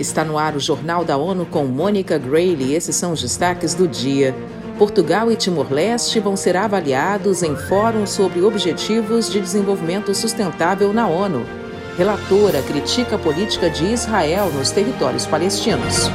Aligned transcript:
Está 0.00 0.24
no 0.24 0.38
ar 0.38 0.56
o 0.56 0.60
Jornal 0.60 1.04
da 1.04 1.18
ONU 1.18 1.44
com 1.44 1.66
Mônica 1.66 2.16
Grayle. 2.16 2.72
Esses 2.72 2.96
são 2.96 3.12
os 3.12 3.20
destaques 3.20 3.74
do 3.74 3.86
dia. 3.86 4.34
Portugal 4.78 5.30
e 5.30 5.36
Timor-Leste 5.36 6.18
vão 6.20 6.38
ser 6.38 6.56
avaliados 6.56 7.42
em 7.42 7.54
fórum 7.54 8.06
sobre 8.06 8.40
objetivos 8.40 9.30
de 9.30 9.38
desenvolvimento 9.38 10.14
sustentável 10.14 10.90
na 10.94 11.06
ONU. 11.06 11.44
Relatora 11.98 12.62
critica 12.62 13.16
a 13.16 13.18
política 13.18 13.68
de 13.68 13.92
Israel 13.92 14.50
nos 14.50 14.70
territórios 14.70 15.26
palestinos. 15.26 16.08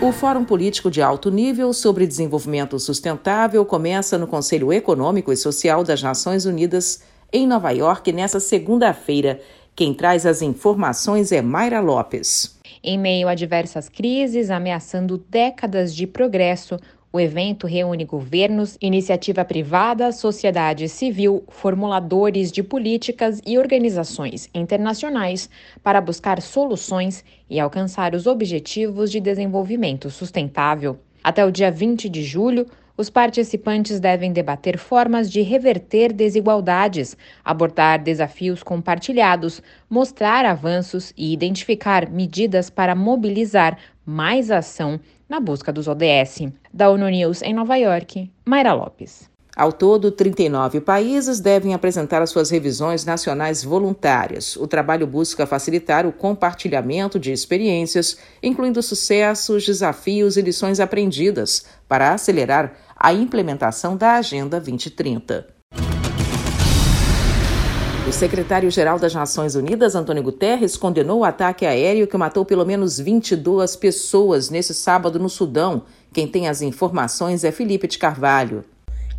O 0.00 0.12
Fórum 0.12 0.44
Político 0.44 0.88
de 0.88 1.02
Alto 1.02 1.32
Nível 1.32 1.72
sobre 1.72 2.06
Desenvolvimento 2.06 2.78
Sustentável 2.78 3.64
começa 3.64 4.16
no 4.16 4.28
Conselho 4.28 4.72
Econômico 4.72 5.32
e 5.32 5.36
Social 5.36 5.82
das 5.82 6.00
Nações 6.00 6.46
Unidas, 6.46 7.02
em 7.32 7.44
Nova 7.44 7.72
York, 7.72 8.12
nesta 8.12 8.38
segunda-feira. 8.38 9.40
Quem 9.74 9.92
traz 9.92 10.24
as 10.24 10.42
informações 10.42 11.32
é 11.32 11.42
Mayra 11.42 11.80
Lopes. 11.80 12.57
Em 12.82 12.98
meio 12.98 13.28
a 13.28 13.34
diversas 13.34 13.88
crises 13.88 14.50
ameaçando 14.50 15.18
décadas 15.28 15.94
de 15.94 16.06
progresso, 16.06 16.78
o 17.10 17.18
evento 17.18 17.66
reúne 17.66 18.04
governos, 18.04 18.76
iniciativa 18.80 19.44
privada, 19.44 20.12
sociedade 20.12 20.88
civil, 20.88 21.42
formuladores 21.48 22.52
de 22.52 22.62
políticas 22.62 23.40
e 23.46 23.58
organizações 23.58 24.48
internacionais 24.54 25.48
para 25.82 26.00
buscar 26.02 26.42
soluções 26.42 27.24
e 27.48 27.58
alcançar 27.58 28.14
os 28.14 28.26
objetivos 28.26 29.10
de 29.10 29.20
desenvolvimento 29.20 30.10
sustentável. 30.10 30.98
Até 31.24 31.44
o 31.44 31.50
dia 31.50 31.70
20 31.70 32.08
de 32.08 32.22
julho, 32.22 32.66
os 32.98 33.08
participantes 33.08 34.00
devem 34.00 34.32
debater 34.32 34.76
formas 34.76 35.30
de 35.30 35.40
reverter 35.40 36.12
desigualdades, 36.12 37.16
abordar 37.44 38.02
desafios 38.02 38.60
compartilhados, 38.64 39.62
mostrar 39.88 40.44
avanços 40.44 41.12
e 41.16 41.32
identificar 41.32 42.10
medidas 42.10 42.68
para 42.68 42.96
mobilizar 42.96 43.78
mais 44.04 44.50
ação 44.50 44.98
na 45.28 45.38
busca 45.38 45.72
dos 45.72 45.86
ODS. 45.86 46.48
Da 46.74 46.90
ONU 46.90 47.08
News 47.08 47.40
em 47.42 47.54
Nova 47.54 47.76
York, 47.76 48.28
Mayra 48.44 48.72
Lopes. 48.72 49.30
Ao 49.58 49.72
todo, 49.72 50.12
39 50.12 50.80
países 50.80 51.40
devem 51.40 51.74
apresentar 51.74 52.22
as 52.22 52.30
suas 52.30 52.48
revisões 52.48 53.04
nacionais 53.04 53.64
voluntárias. 53.64 54.54
O 54.54 54.68
trabalho 54.68 55.04
busca 55.04 55.48
facilitar 55.48 56.06
o 56.06 56.12
compartilhamento 56.12 57.18
de 57.18 57.32
experiências, 57.32 58.18
incluindo 58.40 58.80
sucessos, 58.80 59.66
desafios 59.66 60.36
e 60.36 60.42
lições 60.42 60.78
aprendidas, 60.78 61.66
para 61.88 62.14
acelerar 62.14 62.72
a 63.00 63.12
implementação 63.12 63.96
da 63.96 64.14
Agenda 64.14 64.58
2030. 64.58 65.46
O 68.08 68.12
secretário-geral 68.12 68.98
das 68.98 69.14
Nações 69.14 69.54
Unidas, 69.54 69.94
Antônio 69.94 70.22
Guterres, 70.22 70.76
condenou 70.76 71.20
o 71.20 71.24
ataque 71.24 71.64
aéreo 71.64 72.08
que 72.08 72.16
matou 72.16 72.44
pelo 72.44 72.66
menos 72.66 72.98
22 72.98 73.76
pessoas 73.76 74.50
nesse 74.50 74.74
sábado 74.74 75.18
no 75.20 75.28
Sudão. 75.28 75.82
Quem 76.12 76.26
tem 76.26 76.48
as 76.48 76.60
informações 76.60 77.44
é 77.44 77.52
Felipe 77.52 77.86
de 77.86 77.98
Carvalho. 77.98 78.64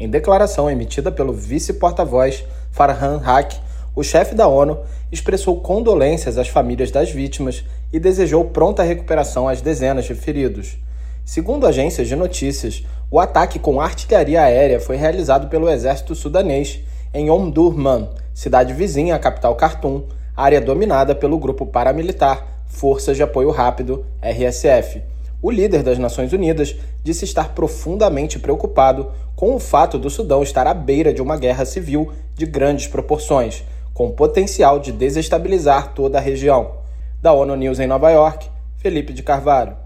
Em 0.00 0.08
declaração 0.08 0.70
emitida 0.70 1.12
pelo 1.12 1.34
vice-porta-voz 1.34 2.44
Farhan 2.70 3.20
Haq, 3.22 3.60
o 3.94 4.02
chefe 4.02 4.34
da 4.34 4.46
ONU 4.46 4.78
expressou 5.12 5.60
condolências 5.60 6.38
às 6.38 6.48
famílias 6.48 6.90
das 6.90 7.10
vítimas 7.10 7.62
e 7.92 7.98
desejou 7.98 8.46
pronta 8.46 8.82
recuperação 8.82 9.48
às 9.48 9.60
dezenas 9.60 10.06
de 10.06 10.14
feridos. 10.14 10.78
Segundo 11.26 11.66
agências 11.66 12.06
de 12.06 12.14
notícias, 12.14 12.84
o 13.10 13.18
ataque 13.18 13.58
com 13.58 13.80
artilharia 13.80 14.40
aérea 14.40 14.78
foi 14.78 14.94
realizado 14.94 15.48
pelo 15.48 15.68
exército 15.68 16.14
sudanês 16.14 16.78
em 17.12 17.28
Omdurman, 17.28 18.08
cidade 18.32 18.72
vizinha 18.72 19.16
à 19.16 19.18
capital 19.18 19.56
Khartoum, 19.56 20.04
área 20.36 20.60
dominada 20.60 21.16
pelo 21.16 21.36
grupo 21.36 21.66
paramilitar 21.66 22.46
Forças 22.68 23.16
de 23.16 23.24
Apoio 23.24 23.50
Rápido, 23.50 24.06
RSF. 24.22 25.02
O 25.42 25.50
líder 25.50 25.82
das 25.82 25.98
Nações 25.98 26.32
Unidas 26.32 26.76
disse 27.02 27.24
estar 27.24 27.54
profundamente 27.56 28.38
preocupado 28.38 29.10
com 29.34 29.52
o 29.52 29.58
fato 29.58 29.98
do 29.98 30.08
Sudão 30.08 30.44
estar 30.44 30.68
à 30.68 30.74
beira 30.74 31.12
de 31.12 31.20
uma 31.20 31.36
guerra 31.36 31.64
civil 31.64 32.12
de 32.36 32.46
grandes 32.46 32.86
proporções, 32.86 33.64
com 33.92 34.12
potencial 34.12 34.78
de 34.78 34.92
desestabilizar 34.92 35.92
toda 35.92 36.18
a 36.18 36.20
região. 36.20 36.74
Da 37.20 37.32
ONU 37.32 37.56
News 37.56 37.80
em 37.80 37.88
Nova 37.88 38.12
York, 38.12 38.48
Felipe 38.76 39.12
de 39.12 39.24
Carvalho. 39.24 39.85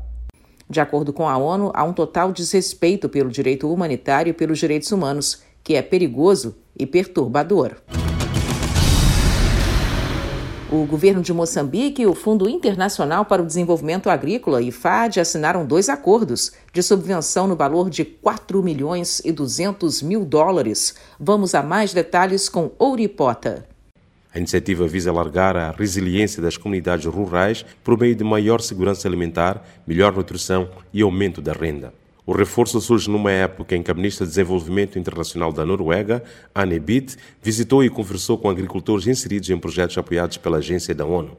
De 0.70 0.80
acordo 0.80 1.12
com 1.12 1.28
a 1.28 1.36
ONU, 1.36 1.72
há 1.74 1.82
um 1.82 1.92
total 1.92 2.30
desrespeito 2.30 3.08
pelo 3.08 3.28
direito 3.28 3.68
humanitário 3.68 4.30
e 4.30 4.32
pelos 4.32 4.56
direitos 4.56 4.92
humanos, 4.92 5.42
que 5.64 5.74
é 5.74 5.82
perigoso 5.82 6.54
e 6.78 6.86
perturbador. 6.86 7.74
O 10.70 10.86
governo 10.86 11.20
de 11.20 11.32
Moçambique 11.32 12.02
e 12.02 12.06
o 12.06 12.14
Fundo 12.14 12.48
Internacional 12.48 13.24
para 13.24 13.42
o 13.42 13.46
Desenvolvimento 13.46 14.08
Agrícola, 14.08 14.62
IFAD, 14.62 15.18
assinaram 15.18 15.66
dois 15.66 15.88
acordos 15.88 16.52
de 16.72 16.80
subvenção 16.80 17.48
no 17.48 17.56
valor 17.56 17.90
de 17.90 18.04
4 18.04 18.62
milhões 18.62 19.20
e 19.24 19.32
200 19.32 20.00
mil 20.02 20.24
dólares. 20.24 20.94
Vamos 21.18 21.56
a 21.56 21.64
mais 21.64 21.92
detalhes 21.92 22.48
com 22.48 22.70
Ouripota. 22.78 23.69
A 24.32 24.38
iniciativa 24.38 24.86
visa 24.86 25.10
alargar 25.10 25.56
a 25.56 25.72
resiliência 25.72 26.40
das 26.40 26.56
comunidades 26.56 27.06
rurais 27.06 27.64
por 27.82 27.98
meio 27.98 28.14
de 28.14 28.22
maior 28.22 28.60
segurança 28.60 29.08
alimentar, 29.08 29.66
melhor 29.84 30.12
nutrição 30.12 30.70
e 30.92 31.02
aumento 31.02 31.42
da 31.42 31.52
renda. 31.52 31.92
O 32.24 32.32
reforço 32.32 32.80
surge 32.80 33.10
numa 33.10 33.32
época 33.32 33.74
em 33.74 33.82
que 33.82 33.90
a 33.90 33.94
Ministra 33.94 34.24
de 34.24 34.30
Desenvolvimento 34.30 34.96
Internacional 34.96 35.52
da 35.52 35.66
Noruega, 35.66 36.22
Anne 36.54 36.78
Bitt, 36.78 37.16
visitou 37.42 37.82
e 37.82 37.90
conversou 37.90 38.38
com 38.38 38.48
agricultores 38.48 39.08
inseridos 39.08 39.50
em 39.50 39.58
projetos 39.58 39.98
apoiados 39.98 40.36
pela 40.36 40.58
agência 40.58 40.94
da 40.94 41.04
ONU. 41.04 41.36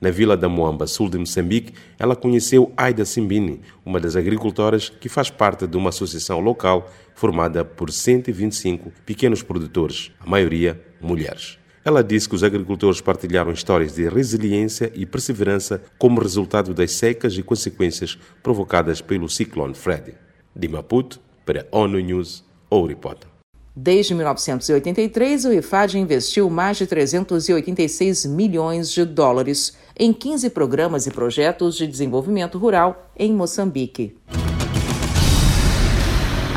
Na 0.00 0.10
vila 0.10 0.36
da 0.36 0.48
Moamba, 0.48 0.86
sul 0.86 1.08
de 1.08 1.18
Moçambique, 1.18 1.72
ela 1.98 2.14
conheceu 2.14 2.72
Aida 2.76 3.04
Simbini, 3.04 3.60
uma 3.84 3.98
das 3.98 4.14
agricultoras 4.14 4.88
que 4.88 5.08
faz 5.08 5.28
parte 5.28 5.66
de 5.66 5.76
uma 5.76 5.88
associação 5.88 6.38
local 6.38 6.88
formada 7.16 7.64
por 7.64 7.90
125 7.90 8.92
pequenos 9.04 9.42
produtores, 9.42 10.12
a 10.20 10.28
maioria 10.28 10.80
mulheres. 11.00 11.61
Ela 11.84 12.02
disse 12.02 12.28
que 12.28 12.34
os 12.34 12.44
agricultores 12.44 13.00
partilharam 13.00 13.50
histórias 13.52 13.94
de 13.94 14.08
resiliência 14.08 14.92
e 14.94 15.04
perseverança 15.04 15.82
como 15.98 16.20
resultado 16.20 16.72
das 16.72 16.92
secas 16.92 17.36
e 17.36 17.42
consequências 17.42 18.16
provocadas 18.42 19.00
pelo 19.00 19.28
ciclone 19.28 19.74
Freddy. 19.74 20.14
De 20.54 20.68
Maputo, 20.68 21.20
para 21.44 21.66
ONU 21.72 21.98
News, 21.98 22.44
Ouripota. 22.70 23.26
Desde 23.74 24.14
1983, 24.14 25.46
o 25.46 25.52
IFAD 25.52 25.98
investiu 25.98 26.48
mais 26.50 26.76
de 26.76 26.86
386 26.86 28.26
milhões 28.26 28.90
de 28.90 29.04
dólares 29.04 29.76
em 29.98 30.12
15 30.12 30.50
programas 30.50 31.06
e 31.06 31.10
projetos 31.10 31.76
de 31.76 31.86
desenvolvimento 31.86 32.58
rural 32.58 33.10
em 33.16 33.32
Moçambique. 33.32 34.14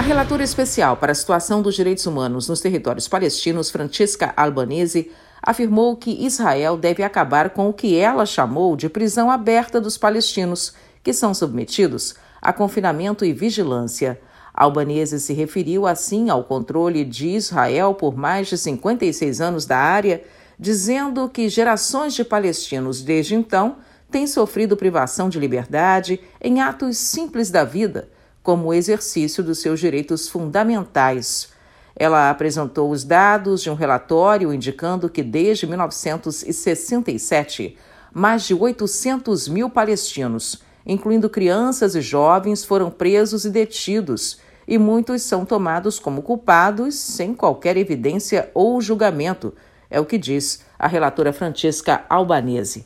Relatora 0.06 0.44
especial 0.44 0.98
para 0.98 1.14
a 1.14 1.16
situação 1.16 1.64
dos 1.64 1.74
direitos 1.74 2.06
humanos 2.06 2.48
nos 2.48 2.62
territórios 2.62 3.08
palestinos, 3.08 3.72
Francesca 3.72 4.32
Albanese, 4.38 5.12
afirmou 5.42 5.96
que 5.96 6.24
Israel 6.24 6.78
deve 6.78 7.02
acabar 7.02 7.50
com 7.50 7.70
o 7.70 7.74
que 7.74 7.98
ela 7.98 8.24
chamou 8.24 8.76
de 8.76 8.88
prisão 8.88 9.32
aberta 9.32 9.82
dos 9.82 9.98
palestinos, 9.98 10.76
que 11.04 11.12
são 11.12 11.34
submetidos 11.34 12.14
a 12.40 12.54
confinamento 12.54 13.26
e 13.26 13.34
vigilância. 13.34 14.22
Albanese 14.54 15.20
se 15.20 15.34
referiu 15.34 15.88
assim 15.88 16.30
ao 16.30 16.44
controle 16.44 17.04
de 17.04 17.30
Israel 17.30 17.96
por 17.96 18.16
mais 18.16 18.48
de 18.48 18.60
56 18.60 19.42
anos 19.42 19.66
da 19.66 19.80
área, 19.80 20.24
dizendo 20.60 21.28
que 21.28 21.50
gerações 21.50 22.14
de 22.14 22.24
palestinos 22.24 23.02
desde 23.02 23.34
então 23.34 23.78
têm 24.12 24.28
sofrido 24.28 24.78
privação 24.78 25.30
de 25.30 25.40
liberdade 25.40 26.22
em 26.40 26.62
atos 26.62 26.96
simples 26.96 27.50
da 27.50 27.64
vida 27.64 28.08
como 28.46 28.74
exercício 28.74 29.44
dos 29.44 29.58
seus 29.58 29.80
direitos 29.80 30.30
fundamentais. 30.30 31.50
Ela 31.96 32.30
apresentou 32.30 32.92
os 32.92 33.04
dados 33.04 33.64
de 33.64 33.72
um 33.72 33.74
relatório 33.74 34.54
indicando 34.54 35.10
que 35.10 35.24
desde 35.24 35.66
1967, 35.66 37.76
mais 38.14 38.44
de 38.44 38.54
800 38.54 39.48
mil 39.48 39.68
palestinos, 39.68 40.62
incluindo 40.86 41.28
crianças 41.28 41.96
e 41.96 42.02
jovens, 42.02 42.64
foram 42.64 42.92
presos 42.92 43.46
e 43.46 43.50
detidos, 43.50 44.38
e 44.68 44.78
muitos 44.78 45.24
são 45.24 45.44
tomados 45.44 45.98
como 45.98 46.22
culpados 46.22 46.94
sem 46.94 47.34
qualquer 47.34 47.78
evidência 47.78 48.52
ou 48.54 48.80
julgamento, 48.80 49.56
é 49.90 50.00
o 50.00 50.06
que 50.06 50.20
diz 50.20 50.64
a 50.78 50.88
relatora 50.88 51.34
Francesca 51.34 52.06
Albanese. 52.08 52.86